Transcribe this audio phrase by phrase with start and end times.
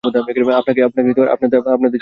[0.03, 1.87] আপনাকে আপনার দেশে ফিরতে হবে!